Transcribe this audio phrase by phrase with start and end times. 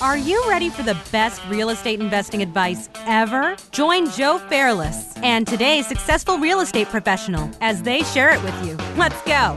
[0.00, 3.56] Are you ready for the best real estate investing advice ever?
[3.72, 8.76] Join Joe Fairless and today's successful real estate professional as they share it with you.
[8.96, 9.56] Let's go.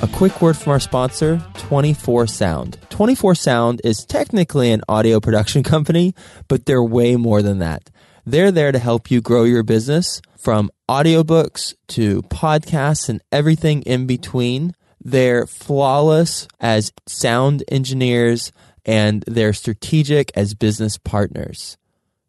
[0.00, 2.78] A quick word from our sponsor, 24 Sound.
[2.90, 6.14] 24 Sound is technically an audio production company,
[6.46, 7.90] but they're way more than that.
[8.24, 14.06] They're there to help you grow your business from audiobooks to podcasts and everything in
[14.06, 14.72] between.
[15.00, 18.52] They're flawless as sound engineers
[18.84, 21.76] and they're strategic as business partners.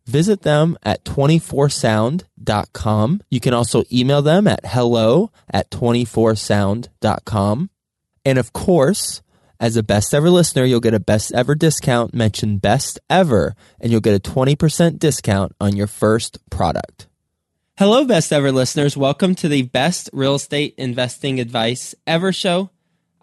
[0.05, 3.21] Visit them at 24sound.com.
[3.29, 7.69] You can also email them at hello at 24sound.com.
[8.23, 9.23] And of course,
[9.59, 12.13] as a best ever listener, you'll get a best ever discount.
[12.13, 17.07] Mention best ever, and you'll get a 20% discount on your first product.
[17.77, 18.95] Hello, best ever listeners.
[18.95, 22.69] Welcome to the best real estate investing advice ever show.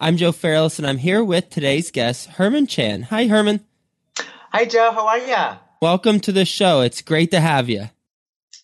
[0.02, 3.02] I'm Joe Fairless, and I'm here with today's guest, Herman Chan.
[3.02, 3.61] Hi, Herman.
[4.51, 4.91] Hi, Joe.
[4.91, 5.59] How are you?
[5.80, 6.80] Welcome to the show.
[6.80, 7.89] It's great to have you.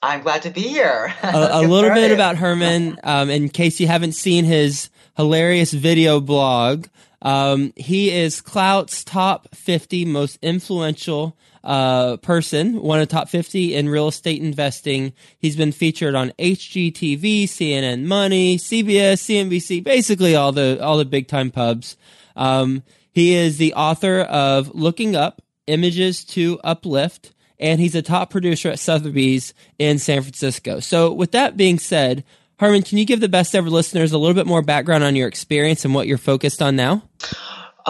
[0.03, 1.15] I'm glad to be here.
[1.23, 6.21] a, a little bit about Herman, um, in case you haven't seen his hilarious video
[6.21, 6.89] blog.
[7.23, 11.37] Um, he is Klout's top 50 most influential
[11.69, 15.13] uh, person, one of the top 50 in real estate investing.
[15.39, 21.29] He's been featured on HGTV, CNN Money, CBS, CNBC, basically all the all the big
[21.29, 21.99] time pubs.
[22.37, 28.31] Um, he is the author of Looking Up: Images to Uplift, and he's a top
[28.31, 30.81] producer at Sotheby's in San Francisco.
[30.81, 32.25] So, with that being said,
[32.59, 35.29] Herman, can you give the best ever listeners a little bit more background on your
[35.29, 37.03] experience and what you're focused on now?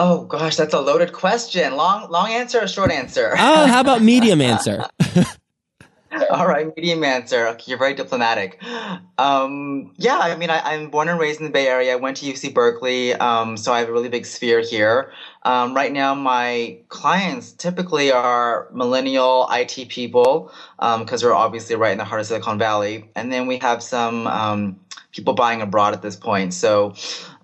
[0.01, 1.75] Oh gosh, that's a loaded question.
[1.75, 3.33] Long long answer or short answer?
[3.37, 4.85] Oh, how about medium answer?
[6.31, 7.47] All right, medium answer.
[7.49, 8.63] Okay, you're very diplomatic.
[9.17, 11.91] Um, yeah, I mean, I, am born and raised in the Bay Area.
[11.91, 15.11] I went to UC Berkeley, um, so I have a really big sphere here.
[15.43, 21.91] Um, right now, my clients typically are millennial IT people because um, we're obviously right
[21.91, 24.79] in the heart of Silicon Valley, and then we have some um,
[25.11, 26.53] people buying abroad at this point.
[26.53, 26.95] So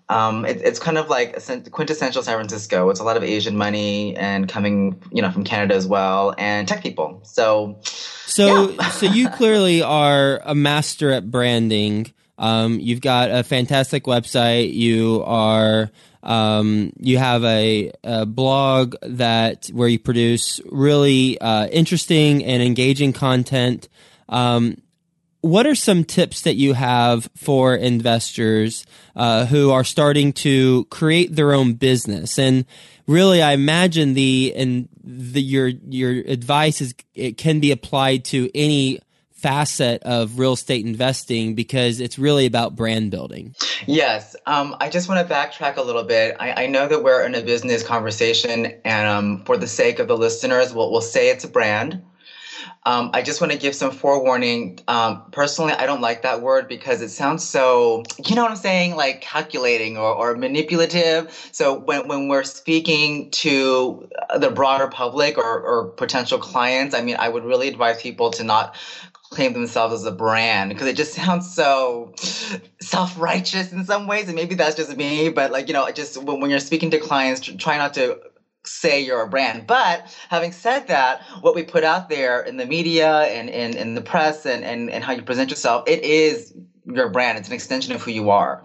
[0.07, 1.39] um, it, it's kind of like
[1.71, 2.89] quintessential San Francisco.
[2.89, 6.67] It's a lot of Asian money and coming, you know, from Canada as well, and
[6.67, 7.21] tech people.
[7.23, 7.79] So,
[8.25, 8.89] so, yeah.
[8.91, 12.11] so you clearly are a master at branding.
[12.37, 14.73] Um, you've got a fantastic website.
[14.73, 15.89] You are,
[16.21, 23.13] um, you have a, a, blog that where you produce really uh, interesting and engaging
[23.13, 23.87] content.
[24.27, 24.77] Um,
[25.45, 28.83] what are some tips that you have for investors
[29.15, 32.39] uh, who are starting to create their own business?
[32.39, 32.65] And
[33.05, 38.49] really, I imagine the and the your your advice is it can be applied to
[38.55, 38.99] any
[39.33, 43.53] facet of real estate investing because it's really about brand building.
[43.85, 44.35] Yes.
[44.47, 46.35] Um, I just want to backtrack a little bit.
[46.39, 50.07] I, I, know that we're in a business conversation, and um, for the sake of
[50.07, 52.01] the listeners, we'll, we'll say it's a brand.
[52.85, 54.79] Um, I just want to give some forewarning.
[54.87, 58.57] Um, personally, I don't like that word because it sounds so, you know what I'm
[58.57, 61.31] saying, like calculating or, or manipulative.
[61.53, 64.07] So when, when we're speaking to
[64.37, 68.43] the broader public or, or potential clients, I mean, I would really advise people to
[68.43, 68.75] not
[69.31, 72.13] claim themselves as a brand because it just sounds so
[72.81, 76.39] self-righteous in some ways and maybe that's just me but like you know just when,
[76.41, 78.17] when you're speaking to clients try not to
[78.65, 79.67] say you're a brand.
[79.67, 83.95] But having said that, what we put out there in the media and in, in
[83.95, 86.53] the press and, and, and how you present yourself, it is
[86.85, 87.37] your brand.
[87.37, 88.63] It's an extension of who you are.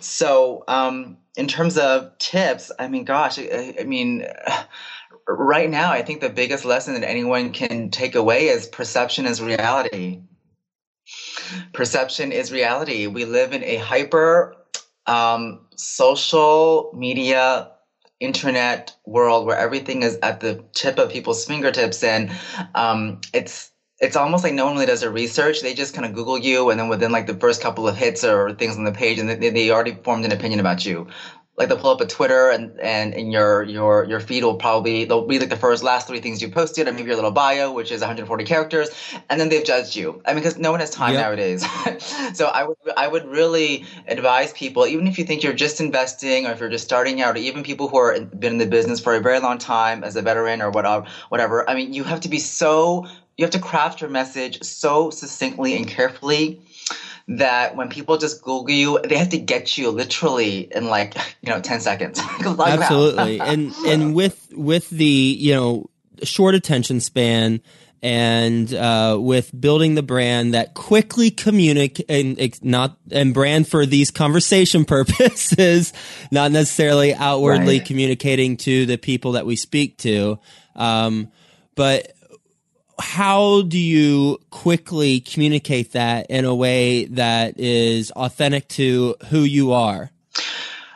[0.00, 4.26] So, um, in terms of tips, I mean, gosh, I, I mean,
[5.28, 9.40] right now, I think the biggest lesson that anyone can take away is perception is
[9.40, 10.22] reality.
[11.72, 13.06] Perception is reality.
[13.06, 14.56] We live in a hyper
[15.06, 17.70] um, social media
[18.20, 22.30] internet world where everything is at the tip of people's fingertips and
[22.74, 23.70] um, it's
[24.00, 25.60] it's almost like no one really does their research.
[25.60, 28.22] They just kind of Google you, and then within like the first couple of hits
[28.22, 31.08] or things on the page, and they, they already formed an opinion about you
[31.58, 35.04] like they'll pull up a Twitter and and in your your your feed will probably
[35.04, 37.72] they'll read like the first last three things you posted and maybe your little bio
[37.72, 38.88] which is 140 characters
[39.28, 40.22] and then they've judged you.
[40.24, 41.22] I mean because no one has time yep.
[41.22, 41.66] nowadays.
[42.32, 46.46] so I would I would really advise people even if you think you're just investing
[46.46, 49.00] or if you're just starting out or even people who are been in the business
[49.00, 51.68] for a very long time as a veteran or whatever whatever.
[51.68, 53.06] I mean you have to be so
[53.36, 56.60] you have to craft your message so succinctly and carefully
[57.28, 61.50] that when people just Google you, they have to get you literally in like you
[61.50, 62.20] know ten seconds.
[62.40, 65.90] Absolutely, and and with with the you know
[66.22, 67.60] short attention span
[68.02, 74.10] and uh, with building the brand that quickly communicate and not and brand for these
[74.10, 75.92] conversation purposes,
[76.30, 77.86] not necessarily outwardly right.
[77.86, 80.38] communicating to the people that we speak to.
[80.76, 81.30] Um,
[81.74, 82.12] but
[83.00, 89.70] how do you quickly communicate that in a way that is authentic to who you
[89.70, 90.10] are?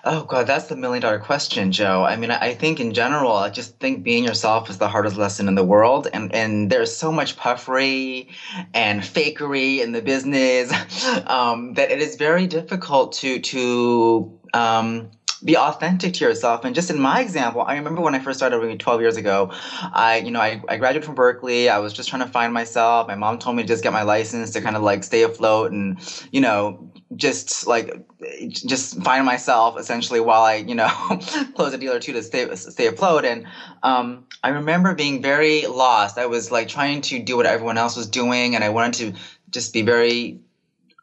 [0.04, 2.02] Oh God, that's the million dollar question, Joe.
[2.02, 5.46] I mean, I think in general, I just think being yourself is the hardest lesson
[5.46, 8.30] in the world, and and there's so much puffery
[8.74, 10.72] and fakery in the business
[11.28, 15.08] um, that it is very difficult to to um,
[15.44, 16.64] be authentic to yourself.
[16.64, 19.50] And just in my example, I remember when I first started maybe 12 years ago,
[19.52, 21.68] I, you know, I, I graduated from Berkeley.
[21.68, 23.08] I was just trying to find myself.
[23.08, 25.72] My mom told me to just get my license to kind of like stay afloat
[25.72, 25.98] and,
[26.30, 28.06] you know, just like
[28.48, 30.88] just find myself essentially while I, you know,
[31.54, 33.24] close a deal or two to stay stay afloat.
[33.24, 33.46] And
[33.82, 36.18] um, I remember being very lost.
[36.18, 39.20] I was like trying to do what everyone else was doing, and I wanted to
[39.50, 40.40] just be very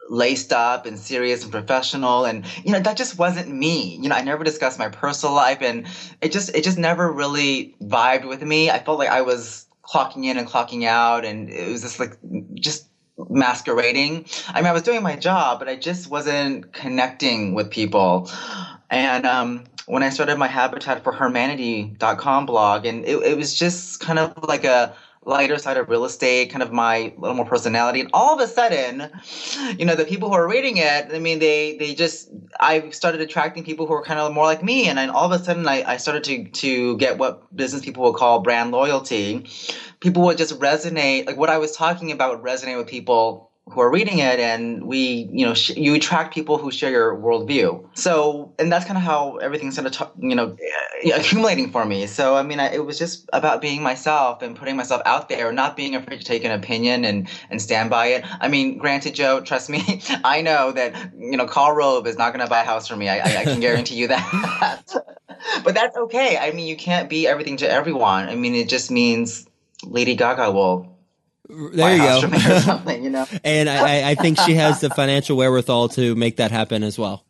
[0.10, 2.26] laced up and serious and professional.
[2.26, 3.96] And you know that just wasn't me.
[4.02, 5.86] You know i never discussed my personal life and
[6.22, 8.70] it just it just never really vibed with me.
[8.70, 12.18] I felt like i was clocking in and clocking out and it was just like
[12.56, 12.88] just
[13.30, 14.26] masquerading.
[14.50, 18.30] I mean i was doing my job but i just wasn't connecting with people.
[18.90, 24.00] And um, when i started my habitat for hermanity.com blog and it, it was just
[24.00, 24.96] kind of like a
[25.26, 28.00] lighter side of real estate, kind of my little more personality.
[28.00, 29.12] And all of a sudden,
[29.78, 32.30] you know, the people who are reading it, I mean, they they just
[32.60, 34.88] I started attracting people who are kind of more like me.
[34.88, 38.04] And then all of a sudden I, I started to to get what business people
[38.04, 39.46] would call brand loyalty.
[40.00, 43.82] People would just resonate, like what I was talking about would resonate with people who
[43.82, 47.86] are reading it and we you know sh- you attract people who share your worldview.
[47.94, 50.56] So and that's kind of how everything started to, you know
[51.14, 52.08] accumulating for me.
[52.08, 55.48] So i mean I, it was just about being myself and putting myself out there
[55.48, 58.26] and not being afraid to take an opinion and and stand by it.
[58.42, 62.34] I mean granted joe trust me i know that you know Karl Rove is not
[62.34, 63.10] going to buy a house for me.
[63.10, 64.96] I, I, I can guarantee you that.
[65.64, 66.38] But that's okay.
[66.38, 68.28] I mean you can't be everything to everyone.
[68.28, 69.48] I mean it just means
[69.86, 70.99] lady gaga will
[71.50, 72.38] there you go.
[72.60, 73.26] something, you know.
[73.44, 77.26] and I, I think she has the financial wherewithal to make that happen as well.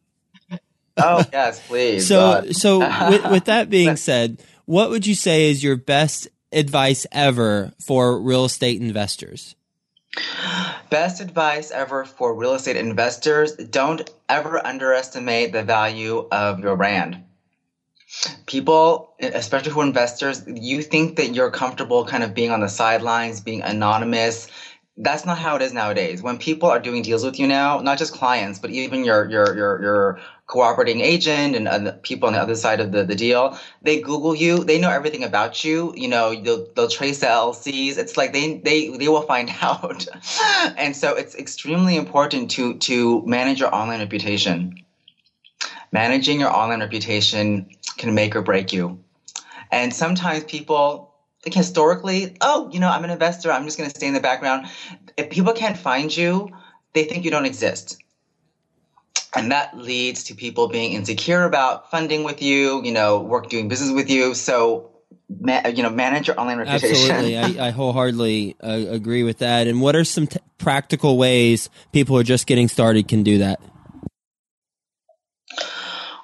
[0.97, 2.07] Oh yes, please.
[2.07, 2.79] So, so
[3.09, 8.19] with, with that being said, what would you say is your best advice ever for
[8.19, 9.55] real estate investors?
[10.89, 17.23] Best advice ever for real estate investors: Don't ever underestimate the value of your brand
[18.45, 22.69] people, especially who are investors, you think that you're comfortable kind of being on the
[22.69, 24.47] sidelines, being anonymous.
[24.97, 26.21] That's not how it is nowadays.
[26.21, 29.55] When people are doing deals with you now, not just clients, but even your your
[29.55, 30.19] your your
[30.49, 34.63] cooperating agent and people on the other side of the, the deal, they Google you.
[34.63, 35.93] They know everything about you.
[35.95, 37.99] You know, they'll, they'll trace the LCs.
[37.99, 40.07] It's like they, they, they will find out.
[40.75, 44.83] and so it's extremely important to, to manage your online reputation.
[45.91, 49.03] Managing your online reputation can make or break you.
[49.71, 51.13] And sometimes people,
[51.45, 54.19] like historically, oh, you know, I'm an investor, I'm just going to stay in the
[54.19, 54.67] background.
[55.17, 56.49] If people can't find you,
[56.93, 58.01] they think you don't exist.
[59.35, 63.67] And that leads to people being insecure about funding with you, you know, work doing
[63.67, 64.33] business with you.
[64.33, 64.89] So,
[65.29, 67.11] ma- you know, manage your online reputation.
[67.11, 67.59] Absolutely.
[67.59, 69.67] I, I wholeheartely uh, agree with that.
[69.67, 73.37] And what are some t- practical ways people who are just getting started can do
[73.37, 73.61] that?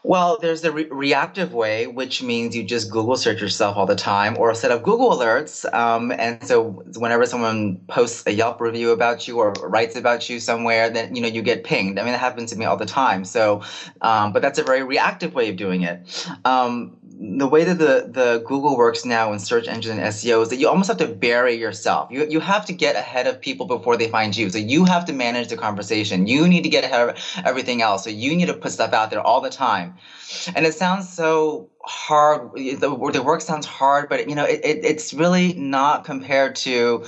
[0.08, 3.96] Well, there's the re- reactive way, which means you just Google search yourself all the
[3.96, 5.66] time or set up Google alerts.
[5.74, 10.40] Um, and so whenever someone posts a Yelp review about you or writes about you
[10.40, 11.98] somewhere, then, you know, you get pinged.
[11.98, 13.26] I mean, that happens to me all the time.
[13.26, 13.64] So,
[14.02, 16.28] um, but that's a very reactive way of doing it.
[16.46, 20.50] Um, the way that the, the Google works now in search engine and SEO is
[20.50, 22.12] that you almost have to bury yourself.
[22.12, 24.50] You, you have to get ahead of people before they find you.
[24.50, 26.28] So you have to manage the conversation.
[26.28, 28.04] You need to get ahead of everything else.
[28.04, 29.96] So you need to put stuff out there all the time.
[30.56, 32.52] And it sounds so hard.
[32.54, 32.76] The,
[33.14, 37.06] the work sounds hard, but you know, it, it, it's really not compared to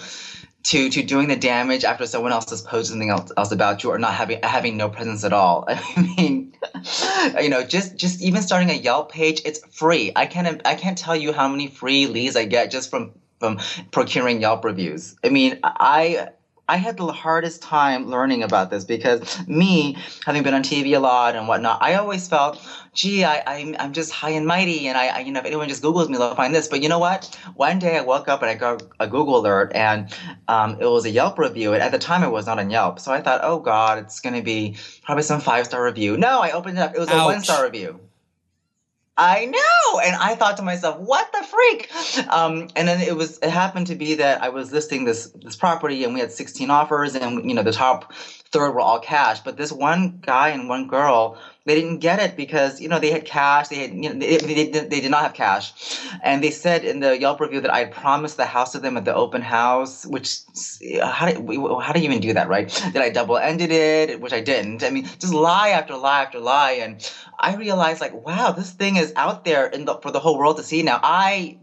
[0.67, 3.91] to to doing the damage after someone else has posted something else, else about you
[3.91, 5.63] or not having having no presence at all.
[5.69, 6.53] I mean,
[7.41, 10.11] you know, just just even starting a Yelp page, it's free.
[10.15, 13.59] I can't I can't tell you how many free leads I get just from from
[13.91, 15.15] procuring Yelp reviews.
[15.23, 16.29] I mean, I
[16.69, 20.99] I had the hardest time learning about this because me, having been on TV a
[20.99, 22.61] lot and whatnot, I always felt,
[22.93, 25.69] gee, I, I'm, I'm just high and mighty, and I, I, you know, if anyone
[25.69, 26.67] just Googles me, they'll find this.
[26.67, 27.39] But you know what?
[27.55, 30.13] One day I woke up and I got a Google alert, and
[30.49, 31.73] um, it was a Yelp review.
[31.73, 34.19] And at the time, it was not on Yelp, so I thought, oh God, it's
[34.19, 36.17] going to be probably some five star review.
[36.17, 36.95] No, I opened it up.
[36.95, 37.21] It was Ouch.
[37.21, 38.06] a one star review.
[39.17, 39.99] I know.
[39.99, 41.91] And I thought to myself, what the freak?
[42.29, 45.55] Um, and then it was, it happened to be that I was listing this, this
[45.55, 48.13] property and we had 16 offers and, you know, the top
[48.51, 49.39] third were all cash.
[49.41, 53.11] But this one guy and one girl, they didn't get it because, you know, they
[53.11, 53.67] had cash.
[53.67, 55.99] They had, you know, they, they, they did not have cash.
[56.23, 59.05] And they said in the Yelp review that I promised the house to them at
[59.05, 60.37] the open house, which,
[61.01, 62.69] how do, how do you even do that, right?
[62.93, 64.83] That I double ended it, which I didn't.
[64.83, 66.71] I mean, just lie after lie after lie.
[66.71, 70.37] And I realized like, wow, this thing is out there in the, for the whole
[70.37, 70.99] world to see now.
[71.03, 71.57] I,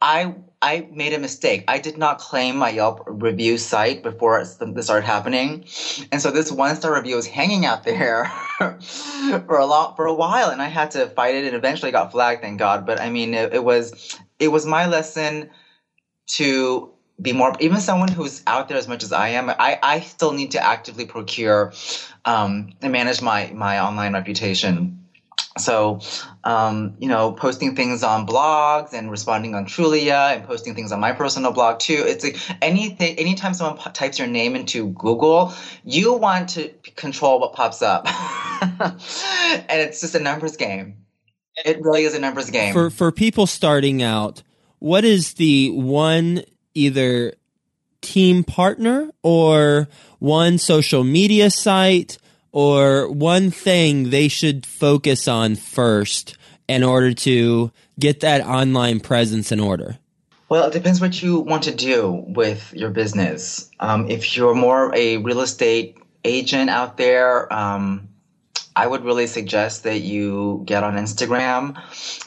[0.00, 1.64] I I made a mistake.
[1.68, 5.66] I did not claim my Yelp review site before this started happening,
[6.10, 8.26] and so this one star review was hanging out there
[9.46, 12.12] for a lot for a while, and I had to fight it, and eventually got
[12.12, 12.42] flagged.
[12.42, 12.86] Thank God.
[12.86, 15.50] But I mean, it, it was it was my lesson
[16.26, 19.50] to be more even someone who's out there as much as I am.
[19.50, 21.72] I I still need to actively procure
[22.24, 25.03] um, and manage my my online reputation
[25.56, 26.00] so
[26.42, 31.00] um, you know posting things on blogs and responding on trulia and posting things on
[31.00, 32.02] my personal blog too.
[32.06, 35.52] It's like anything anytime someone types your name into google
[35.84, 38.06] you want to control what pops up.
[38.64, 40.96] And it's just a numbers game.
[41.64, 42.72] It really is a numbers game.
[42.72, 44.42] For for people starting out
[44.78, 46.42] what is the one
[46.74, 47.34] either
[48.00, 52.18] team partner or one social media site
[52.54, 59.50] or one thing they should focus on first in order to get that online presence
[59.50, 59.98] in order?
[60.48, 63.68] Well, it depends what you want to do with your business.
[63.80, 68.08] Um, if you're more a real estate agent out there, um,
[68.76, 71.76] I would really suggest that you get on Instagram.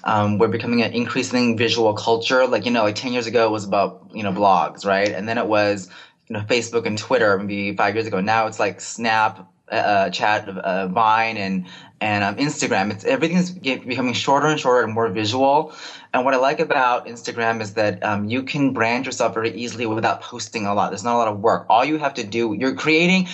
[0.03, 2.45] Um, we're becoming an increasing visual culture.
[2.47, 5.09] Like, you know, like 10 years ago, it was about, you know, blogs, right?
[5.09, 5.89] And then it was,
[6.27, 8.19] you know, Facebook and Twitter maybe five years ago.
[8.19, 11.65] Now it's like Snap, uh, chat, uh, Vine, and
[11.99, 12.91] and um, Instagram.
[12.91, 15.73] It's everything's becoming shorter and shorter and more visual.
[16.13, 19.85] And what I like about Instagram is that um, you can brand yourself very easily
[19.85, 20.91] without posting a lot.
[20.91, 21.65] There's not a lot of work.
[21.69, 23.27] All you have to do, you're creating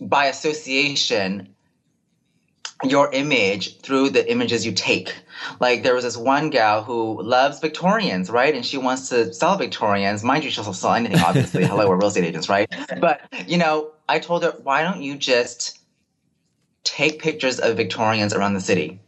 [0.00, 1.54] by association
[2.84, 5.14] your image through the images you take.
[5.60, 8.54] Like there was this one gal who loves Victorians, right?
[8.54, 10.22] And she wants to sell Victorians.
[10.22, 11.64] Mind you, she'll sell anything, obviously.
[11.66, 12.72] Hello, we're real estate agents, right?
[13.00, 15.75] But you know, I told her, why don't you just
[16.86, 18.98] take pictures of Victorians around the city?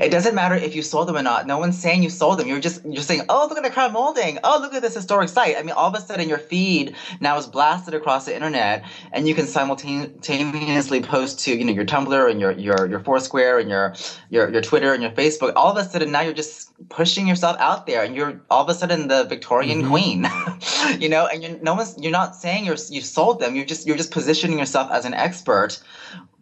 [0.00, 1.46] It doesn't matter if you sold them or not.
[1.48, 2.46] No one's saying you sold them.
[2.46, 4.38] You're just you're saying, "Oh, look at the crown molding.
[4.44, 7.36] Oh, look at this historic site." I mean, all of a sudden your feed now
[7.36, 12.30] is blasted across the internet, and you can simultaneously post to you know your Tumblr
[12.30, 13.94] and your your your Foursquare and your
[14.30, 15.52] your your Twitter and your Facebook.
[15.56, 18.68] All of a sudden now you're just pushing yourself out there, and you're all of
[18.68, 19.90] a sudden the Victorian mm-hmm.
[19.90, 21.26] queen, you know.
[21.26, 23.56] And you're no one's you're not saying you're you sold them.
[23.56, 25.80] You're just you're just positioning yourself as an expert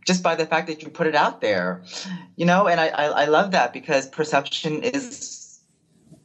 [0.05, 1.83] just by the fact that you put it out there,
[2.37, 5.45] you know, and I, I, I love that because perception is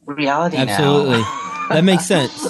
[0.06, 1.20] reality Absolutely.
[1.70, 2.42] that makes sense.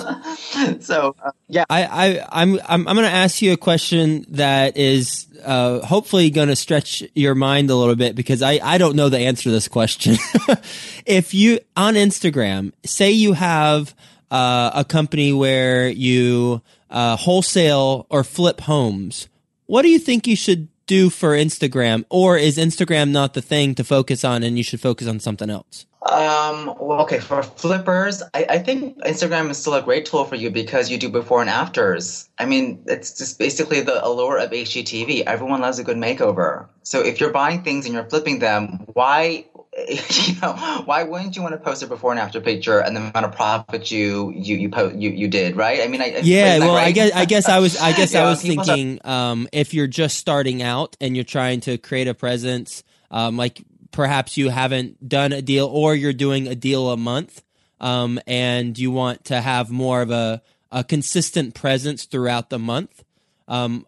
[0.85, 4.77] so uh, yeah, I, I I'm I'm I'm going to ask you a question that
[4.77, 8.97] is uh, hopefully going to stretch your mind a little bit because I I don't
[8.97, 10.17] know the answer to this question.
[11.07, 13.95] if you on Instagram say you have
[14.31, 19.29] uh, a company where you uh, wholesale or flip homes,
[19.67, 23.77] what do you think you should do for Instagram, or is Instagram not the thing
[23.77, 25.87] to focus on, and you should focus on something else?
[26.11, 30.35] Um, well, okay, for flippers, I, I, think Instagram is still a great tool for
[30.35, 32.29] you because you do before and afters.
[32.39, 35.25] I mean, it's just basically the allure of HGTV.
[35.27, 36.67] Everyone loves a good makeover.
[36.83, 39.45] So if you're buying things and you're flipping them, why
[39.89, 40.53] you know,
[40.85, 43.33] why wouldn't you want to post a before and after picture and the amount of
[43.33, 45.81] profit you you you po- you, you did, right?
[45.81, 46.59] I mean, I, yeah.
[46.59, 46.89] Well, right?
[46.89, 50.19] I guess I guess I was I guess I was thinking um, if you're just
[50.19, 53.63] starting out and you're trying to create a presence, um, like
[53.93, 57.43] perhaps you haven't done a deal or you're doing a deal a month,
[57.81, 63.05] um, and you want to have more of a a consistent presence throughout the month.
[63.47, 63.87] Um,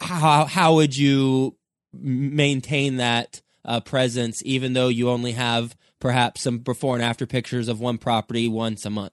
[0.00, 1.56] how how would you
[1.92, 3.42] maintain that?
[3.64, 7.98] Uh, presence, even though you only have perhaps some before and after pictures of one
[7.98, 9.12] property once a month?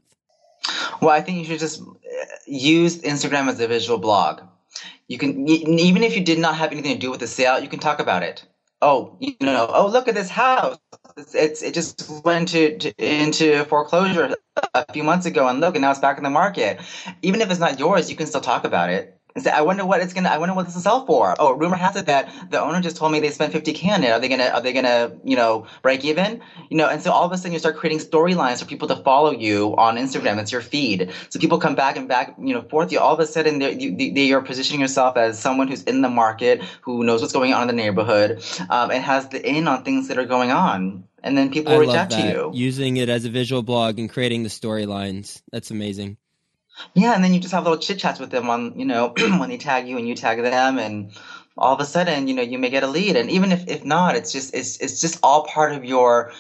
[1.02, 1.94] Well, I think you should just uh,
[2.46, 4.42] use Instagram as a visual blog.
[5.08, 7.70] You can even if you did not have anything to do with the sale, you
[7.70, 8.46] can talk about it.
[8.82, 10.78] Oh, you know, oh look at this house.
[11.16, 14.36] It's, it's it just went to, to, into foreclosure
[14.74, 16.80] a few months ago, and look, and now it's back in the market.
[17.22, 19.86] Even if it's not yours, you can still talk about it and say, I wonder
[19.86, 21.36] what it's gonna, I wonder what this will sell for.
[21.38, 24.10] Oh, rumor has it that the owner just told me they spent 50k on it.
[24.10, 26.42] Are they gonna, are they gonna, you know, break even?
[26.72, 28.96] You know, and so all of a sudden you start creating storylines for people to
[28.96, 30.40] follow you on Instagram.
[30.40, 31.12] It's your feed.
[31.30, 33.00] So people come back and back, you know, forth you.
[33.00, 36.10] All of a sudden they, you, they, are positioning yourself as someone who's in the
[36.10, 39.84] market, who knows what's going on in the neighborhood, um, and has the in on
[39.84, 41.04] things that are going on.
[41.22, 42.22] And then people I reach out that.
[42.22, 42.52] to you.
[42.56, 45.44] Using it as a visual blog and creating the storylines.
[45.52, 46.18] That's amazing.
[46.94, 49.50] Yeah, and then you just have little chit chats with them on, you know, when
[49.50, 51.12] they tag you and you tag them, and
[51.58, 53.16] all of a sudden, you know, you may get a lead.
[53.16, 56.32] And even if, if not, it's just it's it's just all part of your.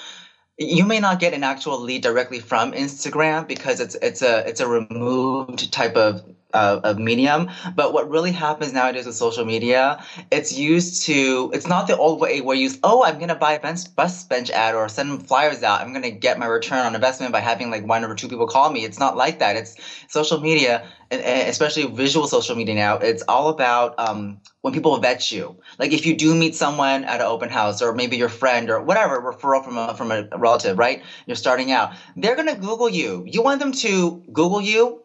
[0.59, 4.59] You may not get an actual lead directly from Instagram because it's it's a it's
[4.59, 6.21] a removed type of
[6.53, 7.49] uh, of medium.
[7.75, 12.19] But what really happens nowadays with social media, it's used to, it's not the old
[12.19, 15.27] way where you oh, I'm going to buy a bench, bus bench ad or send
[15.27, 15.81] flyers out.
[15.81, 18.47] I'm going to get my return on investment by having like one or two people
[18.47, 18.85] call me.
[18.85, 19.55] It's not like that.
[19.55, 19.75] It's
[20.07, 22.97] social media, and, especially visual social media now.
[22.97, 25.59] It's all about um, when people vet you.
[25.79, 28.81] Like if you do meet someone at an open house or maybe your friend or
[28.81, 31.03] whatever, referral from a, from a relative, right?
[31.25, 31.93] You're starting out.
[32.15, 33.23] They're going to Google you.
[33.27, 35.03] You want them to Google you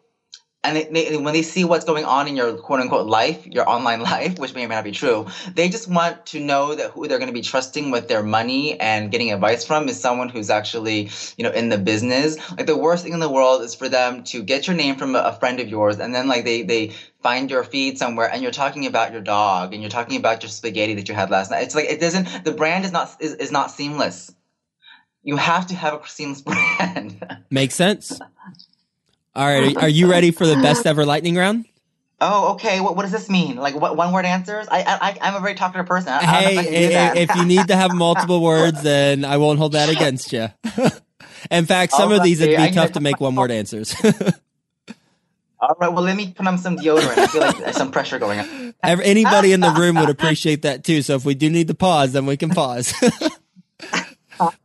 [0.63, 3.67] and they, they, when they see what's going on in your quote unquote life, your
[3.69, 6.91] online life, which may or may not be true, they just want to know that
[6.91, 10.29] who they're going to be trusting with their money and getting advice from is someone
[10.29, 12.37] who's actually, you know, in the business.
[12.51, 15.15] Like the worst thing in the world is for them to get your name from
[15.15, 18.41] a, a friend of yours and then like they, they find your feed somewhere and
[18.41, 21.51] you're talking about your dog and you're talking about your spaghetti that you had last
[21.51, 21.63] night.
[21.63, 24.33] It's like, it doesn't, the brand is not, is, is not seamless.
[25.23, 26.41] You have to have a seamless
[26.77, 27.45] brand.
[27.49, 28.19] Makes sense.
[29.35, 31.65] All right, are you ready for the best ever lightning round?
[32.21, 32.79] Oh, okay.
[32.79, 33.57] What, what does this mean?
[33.57, 34.67] Like what one word answers?
[34.69, 36.13] I I I'm a very talkative person.
[36.13, 39.89] I, hey, I if you need to have multiple words, then I won't hold that
[39.89, 40.47] against you.
[41.51, 43.93] In fact, some All of these would be tough to make one word answers.
[45.59, 45.91] All right.
[45.91, 47.17] Well, let me put on some deodorant.
[47.17, 48.73] I feel like there's some pressure going on.
[48.83, 51.01] Anybody in the room would appreciate that too.
[51.01, 52.93] So if we do need to pause, then we can pause.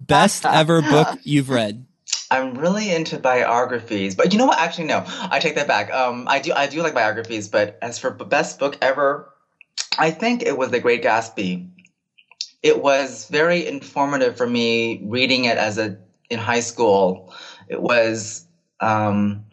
[0.00, 1.87] Best ever book you've read.
[2.30, 4.58] I'm really into biographies, but you know what?
[4.58, 5.02] Actually, no.
[5.06, 5.90] I take that back.
[5.92, 9.28] Um, I do I do like biographies, but as for best book ever,
[9.98, 11.66] I think it was The Great Gatsby.
[12.62, 15.96] It was very informative for me reading it as a
[16.28, 17.32] in high school.
[17.68, 18.44] It was
[18.80, 19.44] um,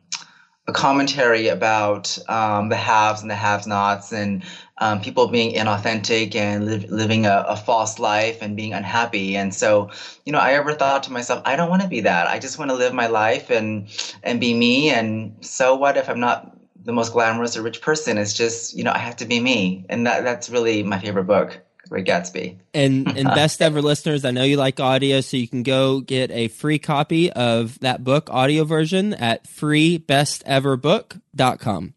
[0.68, 4.44] a commentary about um, the haves and the have-nots and
[4.78, 9.38] um, people being inauthentic and live, living a, a, false life and being unhappy.
[9.38, 9.90] And so,
[10.26, 12.28] you know, I ever thought to myself, I don't want to be that.
[12.28, 13.88] I just want to live my life and
[14.22, 14.90] and be me.
[14.90, 18.18] And so what if I'm not the most glamorous or rich person?
[18.18, 19.86] It's just, you know, I have to be me.
[19.88, 21.62] And that that's really my favorite book.
[21.88, 22.58] Great Gatsby.
[22.74, 26.32] And and best ever listeners, I know you like audio, so you can go get
[26.32, 31.95] a free copy of that book audio version at freebesteverbook.com.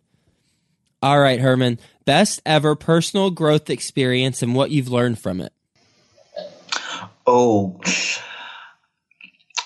[1.03, 5.53] All right, Herman, best ever personal growth experience and what you've learned from it.
[7.27, 7.81] Oh.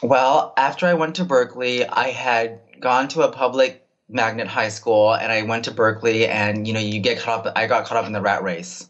[0.03, 5.15] Well, after I went to Berkeley, I had gone to a public magnet high school
[5.15, 7.99] and I went to Berkeley and you know, you get caught up I got caught
[7.99, 8.89] up in the rat race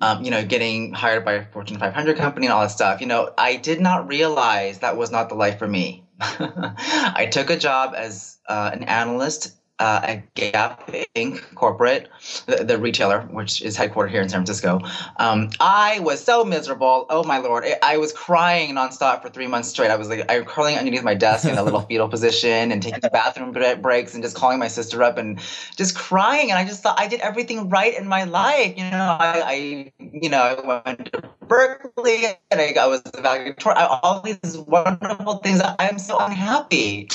[0.00, 3.00] um, you know, getting hired by a Fortune 500 company and all that stuff.
[3.00, 6.04] You know, I did not realize that was not the life for me.
[6.20, 11.42] I took a job as uh, an analyst uh, at Gap Inc.
[11.54, 12.08] corporate,
[12.46, 14.80] the, the, retailer, which is headquartered here in San Francisco.
[15.16, 17.06] Um, I was so miserable.
[17.10, 19.90] Oh my lord, I, was crying nonstop for three months straight.
[19.90, 22.82] I was like, I was curling underneath my desk in a little fetal position and
[22.82, 25.40] taking bathroom breaks and just calling my sister up and
[25.76, 26.50] just crying.
[26.50, 28.76] And I just thought I did everything right in my life.
[28.76, 33.88] You know, I, I you know, I went to Berkeley and I, I was valedictorian.
[34.02, 35.60] All these wonderful things.
[35.60, 37.08] I am so unhappy.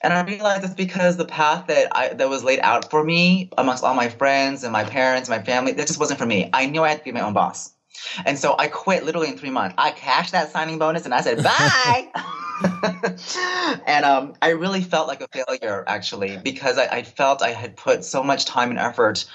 [0.00, 3.50] And I realized it's because the path that I that was laid out for me
[3.58, 6.48] amongst all my friends and my parents, my family, that just wasn't for me.
[6.52, 7.72] I knew I had to be my own boss.
[8.24, 9.74] And so I quit literally in three months.
[9.76, 12.08] I cashed that signing bonus and I said, bye.
[13.86, 17.76] and um, I really felt like a failure actually because I, I, felt I had
[17.76, 19.26] put so much time and effort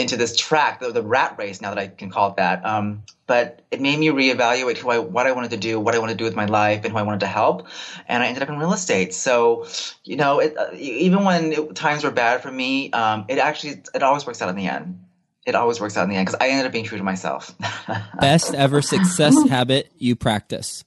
[0.00, 2.64] into this track, the, the rat race now that I can call it that.
[2.64, 5.98] Um, but it made me reevaluate who I, what I wanted to do, what I
[5.98, 7.68] wanted to do with my life, and who I wanted to help.
[8.08, 9.14] And I ended up in real estate.
[9.14, 9.66] So,
[10.04, 13.82] you know, it, uh, even when it, times were bad for me, um, it actually
[13.94, 15.04] it always works out in the end.
[15.46, 17.54] It always works out in the end because I ended up being true to myself.
[18.20, 20.84] Best ever success habit you practice.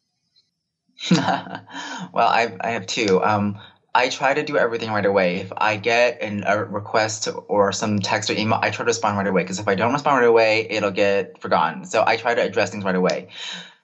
[1.12, 3.22] well, I I have two.
[3.24, 3.60] Um,
[3.96, 5.38] I try to do everything right away.
[5.38, 9.18] If I get an, a request or some text or email, I try to respond
[9.18, 11.86] right away because if I don't respond right away, it'll get forgotten.
[11.86, 13.30] So I try to address things right away.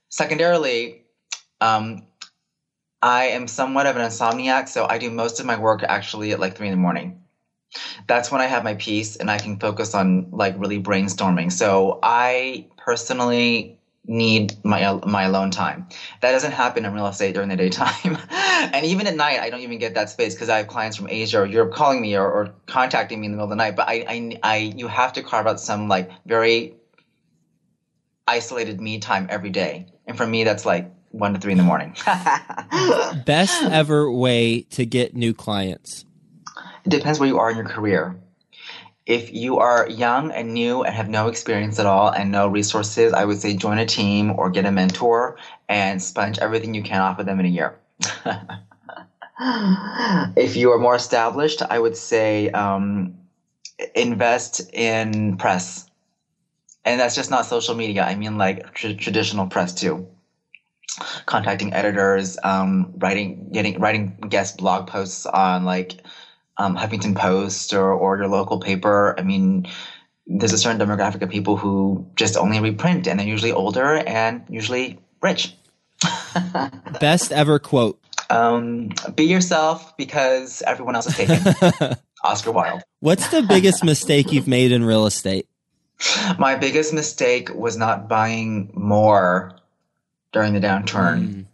[0.10, 1.04] Secondarily,
[1.62, 2.08] um,
[3.02, 6.40] I am somewhat of an insomniac, so I do most of my work actually at
[6.40, 7.22] like three in the morning.
[8.08, 11.52] That's when I have my peace and I can focus on like really brainstorming.
[11.52, 13.79] So I personally
[14.10, 15.88] need my my alone time.
[16.22, 19.62] That doesn't happen in real estate during the daytime, and even at night, I don't
[19.62, 22.30] even get that space because I have clients from Asia or Europe calling me or,
[22.30, 23.76] or contacting me in the middle of the night.
[23.76, 26.76] But I, I, I, you have to carve out some like very
[28.28, 31.64] isolated me time every day, and for me, that's like one to three in the
[31.64, 31.96] morning.
[33.26, 36.04] Best ever way to get new clients.
[36.84, 38.20] It depends where you are in your career
[39.10, 43.12] if you are young and new and have no experience at all and no resources,
[43.12, 45.36] I would say join a team or get a mentor
[45.68, 47.80] and sponge everything you can off of them in a year.
[50.38, 53.16] if you are more established, I would say um,
[53.96, 55.88] invest in press.
[56.86, 58.04] And that's just not social media.
[58.04, 60.08] I mean, like tr- traditional press too.
[61.26, 66.04] Contacting editors, um, writing, getting, writing guest blog posts on like
[66.60, 69.16] um, Huffington Post or, or your local paper.
[69.18, 69.68] I mean,
[70.28, 74.44] there's a certain demographic of people who just only reprint, and they're usually older and
[74.50, 75.56] usually rich.
[77.00, 78.00] Best ever quote.
[78.30, 81.96] Um, be yourself because everyone else is taken.
[82.24, 82.84] Oscar Wilde.
[83.00, 85.48] What's the biggest mistake you've made in real estate?
[86.38, 89.56] My biggest mistake was not buying more
[90.32, 91.28] during the downturn.
[91.28, 91.46] Mm.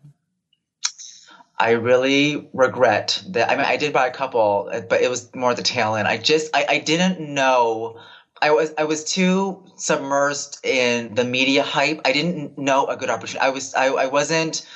[1.58, 3.50] I really regret that.
[3.50, 6.08] I mean, I did buy a couple, but it was more the tail end.
[6.08, 8.00] I just, I, I didn't know.
[8.42, 12.02] I was, I was too submersed in the media hype.
[12.04, 13.40] I didn't know a good opportunity.
[13.46, 14.68] I was, I, I wasn't.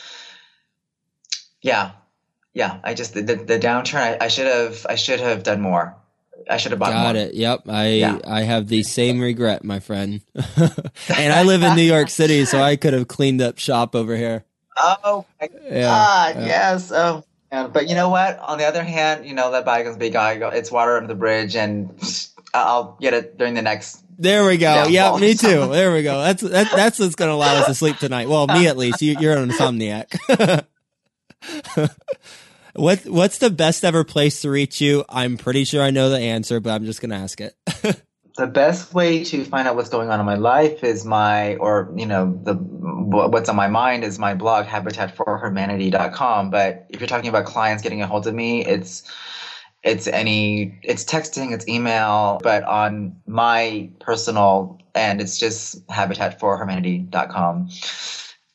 [1.61, 1.91] Yeah,
[2.53, 2.79] yeah.
[2.83, 3.99] I just the, the, the downturn.
[3.99, 5.97] I, I should have, I should have done more.
[6.49, 7.23] I should have bought Got more.
[7.23, 7.33] it.
[7.33, 7.63] Yep.
[7.67, 8.19] I yeah.
[8.25, 10.21] I have the same regret, my friend.
[10.35, 14.15] and I live in New York City, so I could have cleaned up shop over
[14.15, 14.45] here.
[14.79, 16.45] Oh my yeah, God, yeah.
[16.45, 16.91] yes.
[16.91, 17.71] Oh, man.
[17.71, 18.39] but you know what?
[18.39, 20.55] On the other hand, you know, let bygones be bygones.
[20.55, 21.89] It's water under the bridge, and
[22.53, 24.03] I'll get it during the next.
[24.17, 24.87] There we go.
[24.87, 25.67] Yeah, me too.
[25.71, 26.21] There we go.
[26.21, 28.27] That's that, that's what's going to allow us to sleep tonight.
[28.27, 29.01] Well, me at least.
[29.01, 30.67] You, you're an insomniac.
[32.75, 35.05] what What's the best ever place to reach you?
[35.07, 37.55] I'm pretty sure I know the answer, but I'm just going to ask it
[38.39, 41.91] the best way to find out what's going on in my life is my or
[41.95, 47.27] you know the what's on my mind is my blog habitatforhermanity.com but if you're talking
[47.27, 49.03] about clients getting a hold of me it's
[49.83, 57.69] it's any it's texting it's email but on my personal and it's just habitatforhermanity.com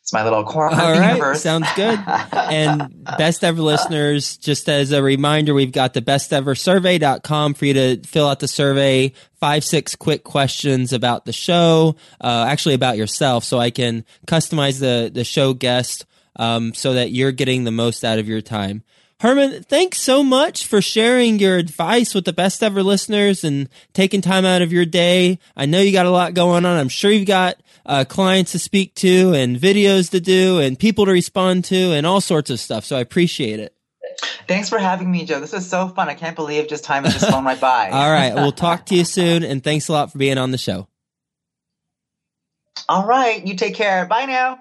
[0.04, 1.40] it's my little corner All right, universe.
[1.40, 1.98] sounds good.
[2.34, 8.02] and best ever listeners, just as a reminder, we've got the besteversurvey.com for you to
[8.02, 9.14] fill out the survey.
[9.40, 14.78] Five, six quick questions about the show, uh, actually about yourself, so I can customize
[14.78, 16.04] the the show guest
[16.36, 18.82] um, so that you're getting the most out of your time.
[19.20, 24.20] Herman, thanks so much for sharing your advice with the best ever listeners and taking
[24.20, 25.38] time out of your day.
[25.56, 26.78] I know you got a lot going on.
[26.78, 27.56] I'm sure you've got
[27.86, 32.06] uh, clients to speak to and videos to do and people to respond to and
[32.06, 32.84] all sorts of stuff.
[32.84, 33.74] So I appreciate it.
[34.46, 35.40] Thanks for having me, Joe.
[35.40, 36.08] This is so fun.
[36.08, 37.90] I can't believe just time has just flown right by.
[37.92, 38.34] all right.
[38.44, 39.42] We'll talk to you soon.
[39.42, 40.88] And thanks a lot for being on the show.
[42.88, 43.44] All right.
[43.46, 44.06] You take care.
[44.06, 44.60] Bye now.